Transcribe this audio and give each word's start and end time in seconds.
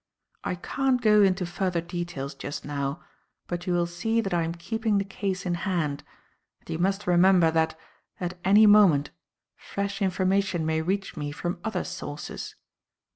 I 0.43 0.55
can't 0.55 0.99
go 0.99 1.21
into 1.21 1.45
further 1.45 1.79
details 1.79 2.33
just 2.33 2.65
now, 2.65 3.03
but 3.45 3.67
you 3.67 3.73
will 3.73 3.85
see 3.85 4.19
that 4.19 4.33
I 4.33 4.41
am 4.41 4.55
keeping 4.55 4.97
the 4.97 5.03
case 5.05 5.45
in 5.45 5.53
hand, 5.53 6.03
and 6.59 6.67
you 6.71 6.79
must 6.79 7.05
remember 7.05 7.51
that, 7.51 7.79
at 8.19 8.35
any 8.43 8.65
moment, 8.65 9.11
fresh 9.55 10.01
information 10.01 10.65
may 10.65 10.81
reach 10.81 11.15
me 11.15 11.31
from 11.31 11.59
other 11.63 11.83
sources. 11.83 12.55